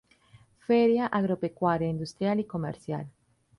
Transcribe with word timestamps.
Feria 0.65 1.05
Agropecuaria, 1.05 1.87
Industrial 1.87 2.39
y 2.39 2.45
Comercial. 2.45 3.05